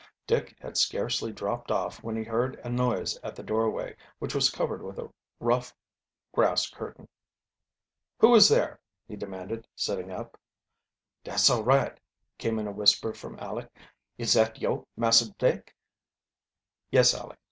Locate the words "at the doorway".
3.21-3.95